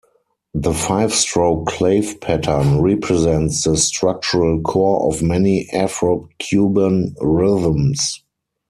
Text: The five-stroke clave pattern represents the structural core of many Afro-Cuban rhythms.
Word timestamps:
The 0.55 0.73
five-stroke 0.73 1.67
clave 1.67 2.19
pattern 2.21 2.81
represents 2.81 3.65
the 3.65 3.77
structural 3.77 4.59
core 4.61 5.07
of 5.13 5.21
many 5.21 5.69
Afro-Cuban 5.69 7.13
rhythms. 7.21 8.23